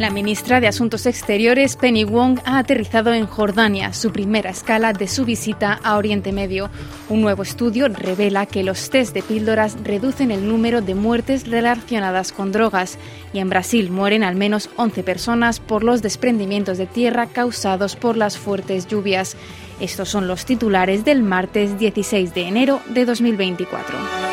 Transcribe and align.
La 0.00 0.08
ministra 0.08 0.60
de 0.60 0.66
Asuntos 0.66 1.04
Exteriores, 1.04 1.76
Penny 1.76 2.04
Wong, 2.04 2.40
ha 2.46 2.56
aterrizado 2.56 3.12
en 3.12 3.26
Jordania, 3.26 3.92
su 3.92 4.12
primera 4.12 4.48
escala 4.48 4.94
de 4.94 5.06
su 5.06 5.26
visita 5.26 5.78
a 5.84 5.98
Oriente 5.98 6.32
Medio. 6.32 6.70
Un 7.10 7.20
nuevo 7.20 7.42
estudio 7.42 7.86
revela 7.86 8.46
que 8.46 8.62
los 8.62 8.88
test 8.88 9.12
de 9.12 9.20
píldoras 9.20 9.76
reducen 9.84 10.30
el 10.30 10.48
número 10.48 10.80
de 10.80 10.94
muertes 10.94 11.46
relacionadas 11.46 12.32
con 12.32 12.50
drogas 12.50 12.96
y 13.34 13.40
en 13.40 13.50
Brasil 13.50 13.90
mueren 13.90 14.24
al 14.24 14.36
menos 14.36 14.70
11 14.76 15.02
personas 15.02 15.60
por 15.60 15.84
los 15.84 16.00
desprendimientos 16.00 16.78
de 16.78 16.86
tierra 16.86 17.26
causados 17.26 17.94
por 17.94 18.16
las 18.16 18.38
fuertes 18.38 18.86
lluvias. 18.86 19.36
Estos 19.80 20.08
son 20.08 20.28
los 20.28 20.46
titulares 20.46 21.04
del 21.04 21.22
martes 21.22 21.78
16 21.78 22.32
de 22.32 22.48
enero 22.48 22.80
de 22.88 23.04
2024. 23.04 24.29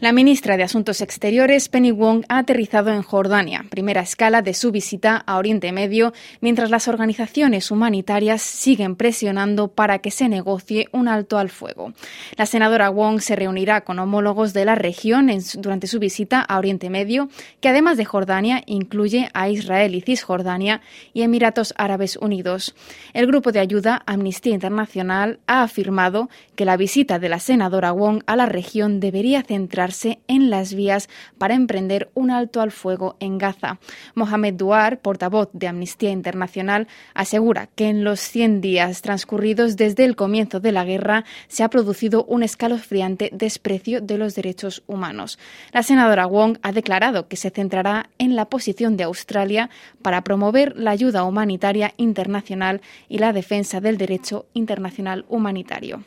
La 0.00 0.12
ministra 0.12 0.56
de 0.56 0.62
Asuntos 0.62 1.02
Exteriores, 1.02 1.68
Penny 1.68 1.90
Wong, 1.90 2.24
ha 2.30 2.38
aterrizado 2.38 2.90
en 2.90 3.02
Jordania, 3.02 3.66
primera 3.68 4.00
escala 4.00 4.40
de 4.40 4.54
su 4.54 4.72
visita 4.72 5.18
a 5.18 5.36
Oriente 5.36 5.72
Medio, 5.72 6.14
mientras 6.40 6.70
las 6.70 6.88
organizaciones 6.88 7.70
humanitarias 7.70 8.40
siguen 8.40 8.96
presionando 8.96 9.68
para 9.68 9.98
que 9.98 10.10
se 10.10 10.30
negocie 10.30 10.88
un 10.92 11.06
alto 11.06 11.36
al 11.36 11.50
fuego. 11.50 11.92
La 12.38 12.46
senadora 12.46 12.88
Wong 12.88 13.20
se 13.20 13.36
reunirá 13.36 13.82
con 13.82 13.98
homólogos 13.98 14.54
de 14.54 14.64
la 14.64 14.74
región 14.74 15.30
durante 15.58 15.86
su 15.86 15.98
visita 15.98 16.40
a 16.40 16.56
Oriente 16.56 16.88
Medio, 16.88 17.28
que 17.60 17.68
además 17.68 17.98
de 17.98 18.06
Jordania 18.06 18.62
incluye 18.64 19.28
a 19.34 19.50
Israel 19.50 19.94
y 19.94 20.00
Cisjordania 20.00 20.80
y 21.12 21.24
Emiratos 21.24 21.74
Árabes 21.76 22.16
Unidos. 22.16 22.74
El 23.12 23.26
grupo 23.26 23.52
de 23.52 23.60
ayuda 23.60 24.02
Amnistía 24.06 24.54
Internacional 24.54 25.40
ha 25.46 25.62
afirmado 25.62 26.30
que 26.56 26.64
la 26.64 26.78
visita 26.78 27.18
de 27.18 27.28
la 27.28 27.38
senadora 27.38 27.92
Wong 27.92 28.22
a 28.24 28.36
la 28.36 28.46
región 28.46 28.98
debería 28.98 29.42
centrarse 29.42 29.89
en 30.28 30.50
las 30.50 30.74
vías 30.74 31.08
para 31.38 31.54
emprender 31.54 32.10
un 32.14 32.30
alto 32.30 32.60
al 32.60 32.70
fuego 32.70 33.16
en 33.20 33.38
Gaza. 33.38 33.78
Mohamed 34.14 34.54
Duar, 34.54 35.00
portavoz 35.00 35.48
de 35.52 35.68
Amnistía 35.68 36.10
Internacional, 36.10 36.88
asegura 37.14 37.66
que 37.66 37.88
en 37.88 38.04
los 38.04 38.20
100 38.20 38.60
días 38.60 39.02
transcurridos 39.02 39.76
desde 39.76 40.04
el 40.04 40.16
comienzo 40.16 40.60
de 40.60 40.72
la 40.72 40.84
guerra 40.84 41.24
se 41.48 41.62
ha 41.62 41.70
producido 41.70 42.24
un 42.24 42.42
escalofriante 42.42 43.30
desprecio 43.32 44.00
de 44.00 44.18
los 44.18 44.34
derechos 44.34 44.82
humanos. 44.86 45.38
La 45.72 45.82
senadora 45.82 46.26
Wong 46.26 46.58
ha 46.62 46.72
declarado 46.72 47.28
que 47.28 47.36
se 47.36 47.50
centrará 47.50 48.10
en 48.18 48.36
la 48.36 48.46
posición 48.46 48.96
de 48.96 49.04
Australia 49.04 49.70
para 50.02 50.22
promover 50.22 50.76
la 50.76 50.92
ayuda 50.92 51.24
humanitaria 51.24 51.94
internacional 51.96 52.80
y 53.08 53.18
la 53.18 53.32
defensa 53.32 53.80
del 53.80 53.98
derecho 53.98 54.46
internacional 54.54 55.24
humanitario. 55.28 56.04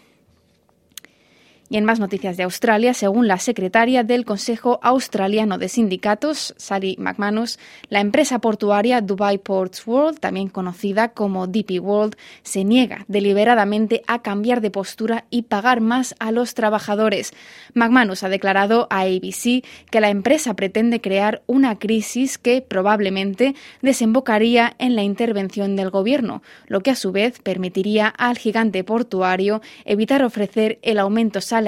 Y 1.74 1.78
en 1.78 1.86
más 1.86 2.00
noticias 2.00 2.38
de 2.38 2.44
Australia, 2.44 2.94
según 2.94 3.28
la 3.28 3.40
secretaria 3.40 4.04
del 4.04 4.26
Consejo 4.26 4.80
Australiano 4.84 5.58
de 5.58 5.70
Sindicatos, 5.70 6.54
Sally 6.56 6.96
McManus, 7.00 7.58
la 7.90 8.00
empresa 8.00 8.38
portuaria 8.38 9.02
Dubai 9.02 9.40
Ports 9.40 9.88
World, 9.88 10.20
también 10.20 10.50
conocida 10.50 11.14
como 11.14 11.48
DP 11.48 11.80
World, 11.82 12.16
se 12.44 12.64
niega 12.64 13.06
deliberadamente 13.08 14.04
a 14.06 14.22
cambiar 14.22 14.62
de 14.62 14.70
postura 14.70 15.26
y 15.32 15.42
pagar 15.42 15.82
más 15.82 16.14
a 16.20 16.32
los 16.32 16.54
trabajadores. 16.54 17.34
McManus 17.74 18.22
ha 18.22 18.30
declarado 18.30 18.86
a 18.92 19.00
ABC 19.00 19.66
que 19.90 20.00
la 20.00 20.12
empresa 20.12 20.54
pretende 20.54 21.02
crear 21.02 21.42
una 21.48 21.80
crisis 21.80 22.38
que 22.38 22.62
probablemente 22.62 23.56
desembocaría 23.82 24.76
en 24.78 24.96
la 24.96 25.02
intervención 25.02 25.76
del 25.76 25.90
gobierno, 25.90 26.44
lo 26.68 26.82
que 26.82 26.92
a 26.92 26.96
su 26.96 27.12
vez 27.12 27.40
permitiría 27.40 28.10
al 28.10 28.38
gigante 28.38 28.84
portuario 28.84 29.64
evitar 29.86 30.22
ofrecer 30.22 30.78
el 30.84 31.00
aumento 31.00 31.42
salarial 31.42 31.63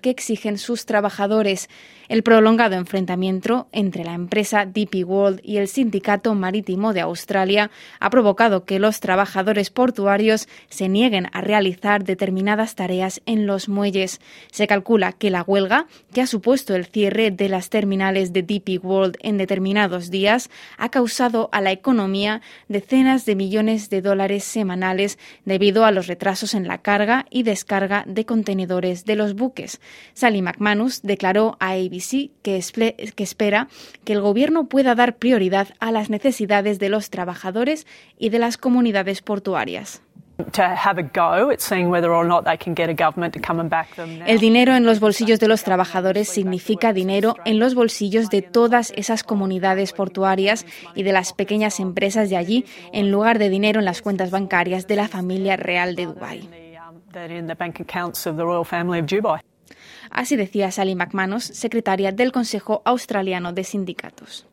que 0.00 0.10
exigen 0.10 0.58
sus 0.58 0.86
trabajadores. 0.86 1.68
El 2.08 2.22
prolongado 2.22 2.74
enfrentamiento 2.76 3.68
entre 3.70 4.02
la 4.02 4.14
empresa 4.14 4.64
DP 4.64 5.04
World 5.06 5.40
y 5.42 5.58
el 5.58 5.68
Sindicato 5.68 6.34
Marítimo 6.34 6.94
de 6.94 7.02
Australia 7.02 7.70
ha 8.00 8.08
provocado 8.08 8.64
que 8.64 8.78
los 8.78 9.00
trabajadores 9.00 9.68
portuarios 9.68 10.48
se 10.70 10.88
nieguen 10.88 11.28
a 11.32 11.42
realizar 11.42 12.04
determinadas 12.04 12.76
tareas 12.76 13.20
en 13.26 13.46
los 13.46 13.68
muelles. 13.68 14.22
Se 14.50 14.66
calcula 14.66 15.12
que 15.12 15.28
la 15.28 15.42
huelga, 15.42 15.86
que 16.14 16.22
ha 16.22 16.26
supuesto 16.26 16.74
el 16.74 16.86
cierre 16.86 17.30
de 17.30 17.50
las 17.50 17.68
terminales 17.68 18.32
de 18.32 18.42
DP 18.42 18.82
World 18.82 19.16
en 19.20 19.36
determinados 19.36 20.10
días, 20.10 20.48
ha 20.78 20.88
causado 20.88 21.50
a 21.52 21.60
la 21.60 21.72
economía 21.72 22.40
decenas 22.68 23.26
de 23.26 23.36
millones 23.36 23.90
de 23.90 24.00
dólares 24.00 24.44
semanales 24.44 25.18
debido 25.44 25.84
a 25.84 25.90
los 25.90 26.06
retrasos 26.06 26.54
en 26.54 26.68
la 26.68 26.78
carga 26.78 27.26
y 27.28 27.42
descarga 27.42 28.04
de 28.06 28.24
contenedores 28.24 29.04
de 29.04 29.16
los 29.16 29.34
buques. 29.34 29.78
Sally 30.14 30.40
McManus 30.40 31.02
declaró 31.02 31.58
a 31.60 31.72
ABC 31.72 31.97
que, 32.42 32.62
que 33.14 33.22
espera 33.22 33.68
que 34.04 34.12
el 34.12 34.20
Gobierno 34.20 34.68
pueda 34.68 34.94
dar 34.94 35.16
prioridad 35.16 35.68
a 35.80 35.92
las 35.92 36.10
necesidades 36.10 36.78
de 36.78 36.88
los 36.88 37.10
trabajadores 37.10 37.86
y 38.18 38.30
de 38.30 38.38
las 38.38 38.56
comunidades 38.56 39.22
portuarias. 39.22 40.02
El 44.24 44.38
dinero 44.38 44.76
en 44.76 44.86
los 44.86 45.00
bolsillos 45.00 45.40
de 45.40 45.48
los 45.48 45.64
trabajadores 45.64 46.28
significa 46.28 46.92
dinero 46.92 47.34
en 47.44 47.58
los 47.58 47.74
bolsillos 47.74 48.30
de 48.30 48.42
todas 48.42 48.92
esas 48.94 49.24
comunidades 49.24 49.92
portuarias 49.92 50.64
y 50.94 51.02
de 51.02 51.12
las 51.12 51.32
pequeñas 51.32 51.80
empresas 51.80 52.30
de 52.30 52.36
allí, 52.36 52.64
en 52.92 53.10
lugar 53.10 53.40
de 53.40 53.48
dinero 53.48 53.80
en 53.80 53.84
las 53.84 54.00
cuentas 54.00 54.30
bancarias 54.30 54.86
de 54.86 54.96
la 54.96 55.08
familia 55.08 55.56
real 55.56 55.96
de 55.96 56.06
Dubái. 56.06 56.48
Así 60.10 60.36
decía 60.36 60.70
Sally 60.70 60.94
McManus, 60.94 61.44
secretaria 61.44 62.12
del 62.12 62.32
Consejo 62.32 62.82
Australiano 62.84 63.52
de 63.52 63.64
Sindicatos 63.64 64.46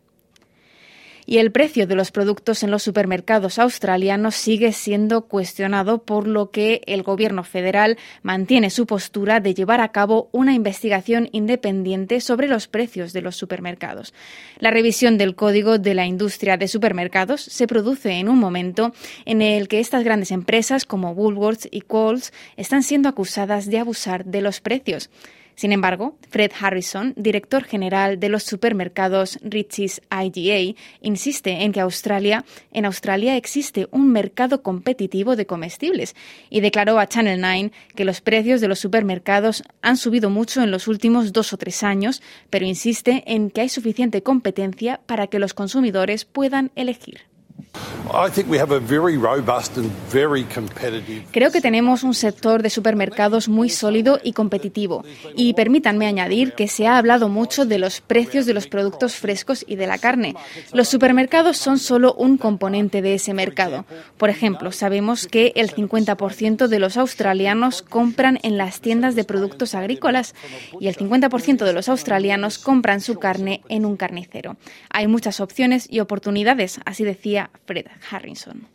y 1.25 1.39
el 1.39 1.51
precio 1.51 1.87
de 1.87 1.95
los 1.95 2.11
productos 2.11 2.63
en 2.63 2.71
los 2.71 2.83
supermercados 2.83 3.59
australianos 3.59 4.35
sigue 4.35 4.71
siendo 4.71 5.25
cuestionado, 5.25 6.03
por 6.03 6.27
lo 6.27 6.51
que 6.51 6.81
el 6.85 7.03
Gobierno 7.03 7.43
federal 7.43 7.97
mantiene 8.21 8.69
su 8.69 8.85
postura 8.85 9.39
de 9.39 9.53
llevar 9.53 9.81
a 9.81 9.91
cabo 9.91 10.29
una 10.31 10.53
investigación 10.53 11.29
independiente 11.31 12.21
sobre 12.21 12.47
los 12.47 12.67
precios 12.67 13.13
de 13.13 13.21
los 13.21 13.35
supermercados. 13.35 14.13
La 14.59 14.71
revisión 14.71 15.17
del 15.17 15.35
Código 15.35 15.77
de 15.77 15.93
la 15.93 16.05
Industria 16.05 16.57
de 16.57 16.67
Supermercados 16.67 17.41
se 17.41 17.67
produce 17.67 18.13
en 18.13 18.29
un 18.29 18.37
momento 18.37 18.93
en 19.25 19.41
el 19.41 19.67
que 19.67 19.79
estas 19.79 20.03
grandes 20.03 20.31
empresas 20.31 20.85
como 20.85 21.11
Woolworths 21.11 21.67
y 21.71 21.81
Coles 21.81 22.33
están 22.57 22.83
siendo 22.83 23.09
acusadas 23.09 23.67
de 23.67 23.79
abusar 23.79 24.25
de 24.25 24.41
los 24.41 24.61
precios. 24.61 25.09
Sin 25.55 25.71
embargo, 25.71 26.17
Fred 26.29 26.51
Harrison, 26.59 27.13
director 27.15 27.63
general 27.63 28.19
de 28.19 28.29
los 28.29 28.43
supermercados 28.43 29.39
Richie's 29.41 30.01
IGA, 30.11 30.77
insiste 31.01 31.63
en 31.63 31.71
que 31.71 31.79
Australia, 31.79 32.43
en 32.71 32.85
Australia 32.85 33.37
existe 33.37 33.87
un 33.91 34.11
mercado 34.11 34.61
competitivo 34.61 35.35
de 35.35 35.45
comestibles 35.45 36.15
y 36.49 36.59
declaró 36.59 36.99
a 36.99 37.07
Channel 37.07 37.39
9 37.39 37.71
que 37.95 38.05
los 38.05 38.21
precios 38.21 38.59
de 38.59 38.67
los 38.67 38.79
supermercados 38.79 39.63
han 39.81 39.97
subido 39.97 40.29
mucho 40.29 40.61
en 40.61 40.71
los 40.71 40.87
últimos 40.87 41.31
dos 41.31 41.53
o 41.53 41.57
tres 41.57 41.83
años, 41.83 42.21
pero 42.49 42.65
insiste 42.65 43.23
en 43.25 43.49
que 43.49 43.61
hay 43.61 43.69
suficiente 43.69 44.23
competencia 44.23 44.99
para 45.05 45.27
que 45.27 45.39
los 45.39 45.53
consumidores 45.53 46.25
puedan 46.25 46.71
elegir. 46.75 47.34
Creo 51.31 51.51
que 51.51 51.61
tenemos 51.61 52.03
un 52.03 52.13
sector 52.13 52.63
de 52.63 52.69
supermercados 52.69 53.49
muy 53.49 53.69
sólido 53.69 54.19
y 54.23 54.33
competitivo. 54.33 55.03
Y 55.35 55.53
permítanme 55.53 56.07
añadir 56.07 56.53
que 56.53 56.67
se 56.67 56.87
ha 56.87 56.97
hablado 56.97 57.29
mucho 57.29 57.65
de 57.65 57.77
los 57.77 58.01
precios 58.01 58.45
de 58.45 58.53
los 58.53 58.67
productos 58.67 59.15
frescos 59.15 59.65
y 59.67 59.75
de 59.75 59.87
la 59.87 59.97
carne. 59.97 60.35
Los 60.71 60.87
supermercados 60.87 61.57
son 61.57 61.77
solo 61.77 62.13
un 62.13 62.37
componente 62.37 63.01
de 63.01 63.15
ese 63.15 63.33
mercado. 63.33 63.85
Por 64.17 64.29
ejemplo, 64.29 64.71
sabemos 64.71 65.27
que 65.27 65.51
el 65.55 65.73
50% 65.73 66.67
de 66.67 66.79
los 66.79 66.97
australianos 66.97 67.81
compran 67.81 68.39
en 68.43 68.57
las 68.57 68.79
tiendas 68.79 69.15
de 69.15 69.25
productos 69.25 69.75
agrícolas 69.75 70.35
y 70.79 70.87
el 70.87 70.95
50% 70.95 71.65
de 71.65 71.73
los 71.73 71.89
australianos 71.89 72.59
compran 72.59 73.01
su 73.01 73.15
carne 73.15 73.61
en 73.67 73.85
un 73.85 73.97
carnicero. 73.97 74.55
Hay 74.89 75.07
muchas 75.07 75.39
opciones 75.41 75.87
y 75.89 75.99
oportunidades, 75.99 76.79
así 76.85 77.03
decía 77.03 77.49
Fred 77.65 77.85
Harrison. 78.09 78.67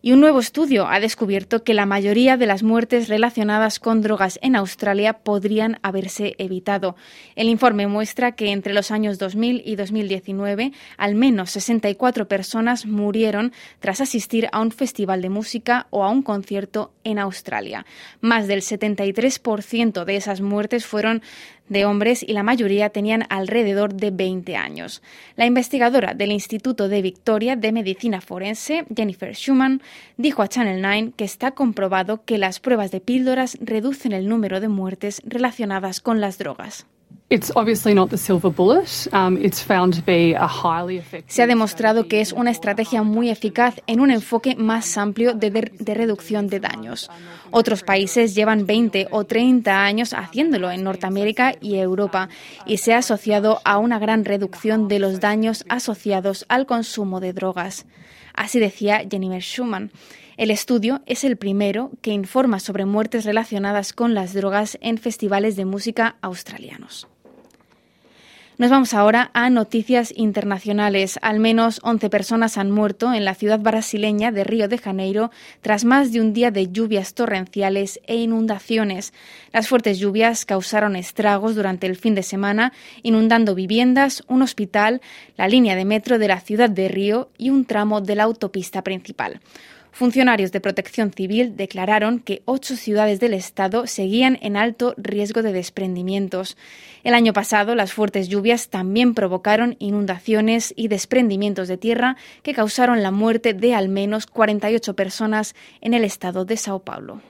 Y 0.00 0.12
un 0.12 0.20
nuevo 0.20 0.38
estudio 0.38 0.86
ha 0.86 1.00
descubierto 1.00 1.64
que 1.64 1.74
la 1.74 1.84
mayoría 1.84 2.36
de 2.36 2.46
las 2.46 2.62
muertes 2.62 3.08
relacionadas 3.08 3.80
con 3.80 4.00
drogas 4.00 4.38
en 4.42 4.54
Australia 4.54 5.14
podrían 5.24 5.80
haberse 5.82 6.36
evitado. 6.38 6.94
El 7.34 7.48
informe 7.48 7.88
muestra 7.88 8.32
que 8.32 8.52
entre 8.52 8.74
los 8.74 8.92
años 8.92 9.18
2000 9.18 9.62
y 9.64 9.74
2019 9.74 10.70
al 10.98 11.16
menos 11.16 11.50
64 11.50 12.28
personas 12.28 12.86
murieron 12.86 13.52
tras 13.80 14.00
asistir 14.00 14.48
a 14.52 14.60
un 14.60 14.70
festival 14.70 15.20
de 15.20 15.30
música 15.30 15.88
o 15.90 16.04
a 16.04 16.10
un 16.10 16.22
concierto 16.22 16.92
en 17.02 17.18
Australia. 17.18 17.84
Más 18.20 18.46
del 18.46 18.60
73% 18.60 20.04
de 20.04 20.16
esas 20.16 20.40
muertes 20.40 20.86
fueron 20.86 21.22
de 21.68 21.84
hombres 21.84 22.22
y 22.22 22.32
la 22.32 22.42
mayoría 22.42 22.90
tenían 22.90 23.24
alrededor 23.28 23.94
de 23.94 24.10
20 24.10 24.56
años. 24.56 25.02
La 25.36 25.46
investigadora 25.46 26.14
del 26.14 26.32
Instituto 26.32 26.88
de 26.88 27.02
Victoria 27.02 27.56
de 27.56 27.72
Medicina 27.72 28.20
Forense, 28.20 28.84
Jennifer 28.94 29.34
Schumann, 29.34 29.82
dijo 30.16 30.42
a 30.42 30.48
Channel 30.48 30.80
9 30.82 31.12
que 31.16 31.24
está 31.24 31.52
comprobado 31.52 32.24
que 32.24 32.38
las 32.38 32.60
pruebas 32.60 32.90
de 32.90 33.00
píldoras 33.00 33.58
reducen 33.60 34.12
el 34.12 34.28
número 34.28 34.60
de 34.60 34.68
muertes 34.68 35.22
relacionadas 35.24 36.00
con 36.00 36.20
las 36.20 36.38
drogas. 36.38 36.86
Se 41.26 41.42
ha 41.42 41.46
demostrado 41.46 42.08
que 42.08 42.22
es 42.22 42.32
una 42.32 42.50
estrategia 42.50 43.02
muy 43.02 43.28
eficaz 43.28 43.82
en 43.86 44.00
un 44.00 44.10
enfoque 44.10 44.56
más 44.56 44.96
amplio 44.96 45.34
de, 45.34 45.50
de, 45.50 45.94
reducción 45.94 46.46
de 46.48 46.58
daños. 46.58 47.10
Otros 47.50 47.82
países 47.82 48.34
llevan 48.34 48.64
20 48.64 49.08
o 49.10 49.24
30 49.24 49.84
años 49.84 50.14
haciéndolo 50.14 50.70
en 50.70 50.82
Norteamérica 50.82 51.54
y 51.60 51.76
Europa 51.76 52.30
y 52.64 52.78
se 52.78 52.94
ha 52.94 52.98
asociado 52.98 53.60
a 53.62 53.76
una 53.76 53.98
gran 53.98 54.24
reducción 54.24 54.88
de 54.88 54.98
los 54.98 55.20
daños 55.20 55.66
asociados 55.68 56.46
al 56.48 56.64
consumo 56.64 57.20
de 57.20 57.34
drogas. 57.34 57.84
Así 58.32 58.58
decía 58.58 59.02
Jennifer 59.06 59.42
Schumann. 59.42 59.92
El 60.38 60.50
estudio 60.50 61.02
es 61.04 61.24
el 61.24 61.36
primero 61.36 61.90
que 62.00 62.12
informa 62.12 62.58
sobre 62.58 62.86
muertes 62.86 63.26
relacionadas 63.26 63.92
con 63.92 64.14
las 64.14 64.32
drogas 64.32 64.78
en 64.80 64.96
festivales 64.96 65.56
de 65.56 65.66
música 65.66 66.16
australianos. 66.22 67.06
Nos 68.58 68.70
vamos 68.70 68.92
ahora 68.92 69.30
a 69.34 69.50
noticias 69.50 70.12
internacionales. 70.16 71.20
Al 71.22 71.38
menos 71.38 71.78
11 71.84 72.10
personas 72.10 72.58
han 72.58 72.72
muerto 72.72 73.14
en 73.14 73.24
la 73.24 73.36
ciudad 73.36 73.60
brasileña 73.60 74.32
de 74.32 74.42
Río 74.42 74.66
de 74.66 74.78
Janeiro 74.78 75.30
tras 75.60 75.84
más 75.84 76.10
de 76.10 76.20
un 76.20 76.32
día 76.32 76.50
de 76.50 76.66
lluvias 76.66 77.14
torrenciales 77.14 78.00
e 78.08 78.16
inundaciones. 78.16 79.12
Las 79.52 79.68
fuertes 79.68 80.00
lluvias 80.00 80.44
causaron 80.44 80.96
estragos 80.96 81.54
durante 81.54 81.86
el 81.86 81.94
fin 81.94 82.16
de 82.16 82.24
semana, 82.24 82.72
inundando 83.04 83.54
viviendas, 83.54 84.24
un 84.26 84.42
hospital, 84.42 85.02
la 85.36 85.46
línea 85.46 85.76
de 85.76 85.84
metro 85.84 86.18
de 86.18 86.26
la 86.26 86.40
ciudad 86.40 86.68
de 86.68 86.88
Río 86.88 87.30
y 87.38 87.50
un 87.50 87.64
tramo 87.64 88.00
de 88.00 88.16
la 88.16 88.24
autopista 88.24 88.82
principal. 88.82 89.40
Funcionarios 89.92 90.52
de 90.52 90.60
protección 90.60 91.12
civil 91.12 91.56
declararon 91.56 92.20
que 92.20 92.42
ocho 92.44 92.76
ciudades 92.76 93.20
del 93.20 93.34
estado 93.34 93.86
seguían 93.86 94.38
en 94.42 94.56
alto 94.56 94.94
riesgo 94.96 95.42
de 95.42 95.52
desprendimientos. 95.52 96.56
El 97.04 97.14
año 97.14 97.32
pasado, 97.32 97.74
las 97.74 97.92
fuertes 97.92 98.28
lluvias 98.28 98.68
también 98.68 99.14
provocaron 99.14 99.76
inundaciones 99.78 100.72
y 100.76 100.88
desprendimientos 100.88 101.68
de 101.68 101.78
tierra 101.78 102.16
que 102.42 102.54
causaron 102.54 103.02
la 103.02 103.10
muerte 103.10 103.54
de 103.54 103.74
al 103.74 103.88
menos 103.88 104.26
48 104.26 104.94
personas 104.94 105.54
en 105.80 105.94
el 105.94 106.04
estado 106.04 106.44
de 106.44 106.56
Sao 106.56 106.80
Paulo. 106.80 107.20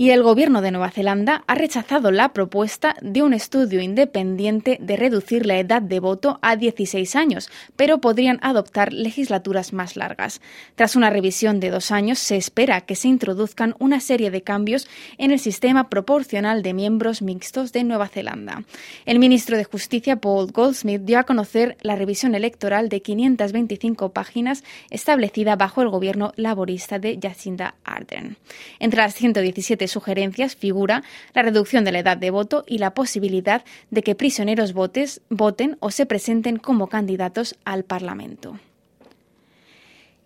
Y 0.00 0.12
el 0.12 0.22
gobierno 0.22 0.62
de 0.62 0.70
Nueva 0.70 0.90
Zelanda 0.90 1.44
ha 1.46 1.54
rechazado 1.54 2.10
la 2.10 2.32
propuesta 2.32 2.96
de 3.02 3.20
un 3.22 3.34
estudio 3.34 3.82
independiente 3.82 4.78
de 4.80 4.96
reducir 4.96 5.44
la 5.44 5.58
edad 5.58 5.82
de 5.82 6.00
voto 6.00 6.38
a 6.40 6.56
16 6.56 7.16
años, 7.16 7.50
pero 7.76 8.00
podrían 8.00 8.38
adoptar 8.40 8.94
legislaturas 8.94 9.74
más 9.74 9.96
largas. 9.96 10.40
Tras 10.74 10.96
una 10.96 11.10
revisión 11.10 11.60
de 11.60 11.68
dos 11.68 11.90
años, 11.90 12.18
se 12.18 12.38
espera 12.38 12.80
que 12.80 12.96
se 12.96 13.08
introduzcan 13.08 13.74
una 13.78 14.00
serie 14.00 14.30
de 14.30 14.40
cambios 14.40 14.88
en 15.18 15.32
el 15.32 15.38
sistema 15.38 15.90
proporcional 15.90 16.62
de 16.62 16.72
miembros 16.72 17.20
mixtos 17.20 17.74
de 17.74 17.84
Nueva 17.84 18.08
Zelanda. 18.08 18.64
El 19.04 19.18
ministro 19.18 19.58
de 19.58 19.64
Justicia, 19.64 20.16
Paul 20.16 20.50
Goldsmith, 20.50 21.02
dio 21.02 21.18
a 21.18 21.24
conocer 21.24 21.76
la 21.82 21.94
revisión 21.94 22.34
electoral 22.34 22.88
de 22.88 23.02
525 23.02 24.14
páginas 24.14 24.64
establecida 24.88 25.56
bajo 25.56 25.82
el 25.82 25.90
gobierno 25.90 26.32
laborista 26.36 26.98
de 26.98 27.18
Jacinda 27.22 27.74
Ardern. 27.84 28.38
Entre 28.78 29.02
las 29.02 29.12
117 29.14 29.89
sugerencias 29.90 30.56
figura 30.56 31.02
la 31.34 31.42
reducción 31.42 31.84
de 31.84 31.92
la 31.92 32.00
edad 32.00 32.16
de 32.16 32.30
voto 32.30 32.64
y 32.66 32.78
la 32.78 32.94
posibilidad 32.94 33.64
de 33.90 34.02
que 34.02 34.14
prisioneros 34.14 34.72
votes, 34.72 35.20
voten 35.28 35.76
o 35.80 35.90
se 35.90 36.06
presenten 36.06 36.56
como 36.56 36.88
candidatos 36.88 37.56
al 37.64 37.84
Parlamento. 37.84 38.58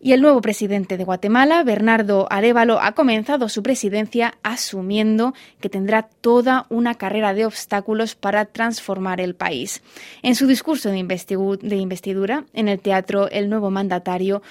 Y 0.05 0.13
el 0.13 0.21
nuevo 0.21 0.43
presidente 0.43 0.99
de 0.99 1.05
Guatemala, 1.05 1.63
Bernardo 1.63 2.27
Arevalo, 2.29 2.79
ha 2.79 2.93
comenzado 2.93 3.49
su 3.49 3.63
presidencia 3.63 4.35
asumiendo 4.43 5.33
que 5.61 5.71
tendrá 5.71 6.03
toda 6.03 6.67
una 6.69 6.97
carrera 6.97 7.33
de 7.33 7.47
obstáculos 7.47 8.15
para 8.15 8.45
transformar 8.45 9.23
el 9.23 9.35
país. 9.35 9.83
En 10.21 10.35
su 10.35 10.47
discurso 10.47 10.91
de 10.91 10.99
investidura 10.99 12.45
en 12.53 12.69
el 12.69 12.81
teatro 12.81 13.31
El 13.31 13.49
Nuevo 13.49 13.71
Mandatario, 13.71 14.43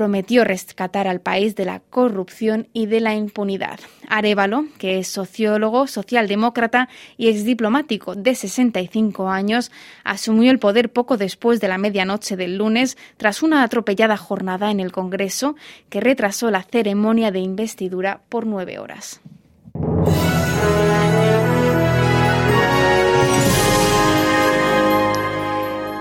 prometió 0.00 0.44
rescatar 0.44 1.06
al 1.06 1.20
país 1.20 1.56
de 1.56 1.66
la 1.66 1.80
corrupción 1.80 2.68
y 2.72 2.86
de 2.86 3.02
la 3.02 3.14
impunidad. 3.14 3.78
Arevalo, 4.08 4.64
que 4.78 4.98
es 4.98 5.08
sociólogo, 5.08 5.86
socialdemócrata 5.86 6.88
y 7.18 7.28
exdiplomático 7.28 8.14
de 8.14 8.34
65 8.34 9.28
años, 9.28 9.70
asumió 10.02 10.50
el 10.52 10.58
poder 10.58 10.90
poco 10.90 11.18
después 11.18 11.60
de 11.60 11.68
la 11.68 11.76
medianoche 11.76 12.38
del 12.38 12.56
lunes 12.56 12.96
tras 13.18 13.42
una 13.42 13.62
atropellada 13.62 14.16
jornada 14.16 14.70
en 14.70 14.80
el 14.80 14.90
Congreso 14.90 15.54
que 15.90 16.00
retrasó 16.00 16.50
la 16.50 16.62
ceremonia 16.62 17.30
de 17.30 17.40
investidura 17.40 18.22
por 18.30 18.46
nueve 18.46 18.78
horas. 18.78 19.20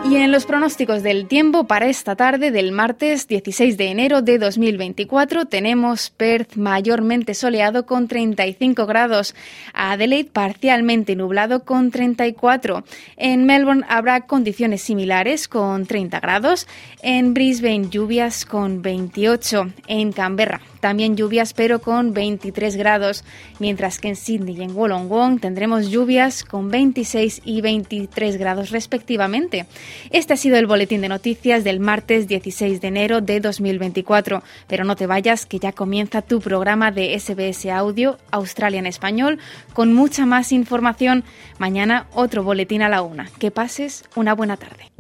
Y 0.10 0.16
en 0.16 0.32
los 0.32 0.48
pronósticos 0.48 1.04
del 1.04 1.28
tiempo 1.28 1.66
para 1.66 1.86
esta 1.86 2.16
tarde 2.16 2.50
del 2.50 2.72
martes 2.72 3.28
16 3.28 3.78
de 3.78 3.92
enero 3.92 4.24
de 4.24 4.40
2024 4.40 5.46
tenemos 5.46 6.10
Perth 6.10 6.56
mayormente 6.56 7.36
soleado 7.36 7.86
con 7.86 8.08
35 8.08 8.88
grados, 8.88 9.36
Adelaide 9.72 10.32
parcialmente 10.32 11.16
nublado 11.16 11.64
con 11.64 11.92
34, 11.92 12.84
en 13.18 13.46
Melbourne 13.46 13.86
habrá 13.88 14.22
condiciones 14.22 14.82
similares 14.82 15.48
con 15.48 15.86
30 15.86 16.20
grados, 16.22 16.66
en 17.04 17.36
Brisbane 17.36 17.90
lluvias 17.92 18.46
con 18.46 18.82
28, 18.82 19.74
en 19.86 20.12
Canberra 20.12 20.60
también 20.80 21.16
lluvias 21.16 21.54
pero 21.54 21.81
con 21.81 22.14
23 22.14 22.76
grados, 22.76 23.24
mientras 23.60 24.00
que 24.00 24.10
en 24.10 24.16
Sydney 24.16 24.58
y 24.58 24.64
en 24.64 24.76
Wollongong 24.76 25.40
tendremos 25.40 25.90
lluvias 25.90 26.44
con 26.44 26.70
26 26.70 27.42
y 27.46 27.62
23 27.62 28.38
grados 28.38 28.70
respectivamente. 28.72 29.66
Este 30.12 30.34
ha 30.34 30.38
sido 30.38 30.58
el 30.58 30.68
boletín 30.68 31.02
de 31.02 31.10
noticias 31.10 31.64
del 31.64 31.80
martes 31.80 32.28
16 32.28 32.81
de 32.81 32.88
enero 32.88 33.22
de 33.22 33.40
2024. 33.40 34.44
Pero 34.68 34.84
no 34.84 34.96
te 34.96 35.08
vayas, 35.08 35.46
que 35.46 35.60
ya 35.60 35.72
comienza 35.72 36.22
tu 36.22 36.40
programa 36.40 36.92
de 36.92 37.18
SBS 37.19 37.68
Audio 37.68 38.18
Australia 38.31 38.80
en 38.80 38.86
Español 38.86 39.40
con 39.74 39.94
mucha 39.94 40.26
más 40.26 40.52
información. 40.52 41.24
Mañana 41.57 42.07
otro 42.14 42.44
boletín 42.44 42.81
a 42.81 42.90
la 42.90 43.02
una. 43.02 43.30
Que 43.40 43.52
pases 43.52 44.04
una 44.16 44.33
buena 44.33 44.57
tarde. 44.57 44.92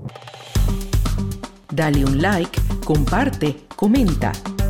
Dale 1.71 2.03
un 2.03 2.21
like, 2.21 2.59
comparte, 2.83 3.55
comenta. 3.75 4.31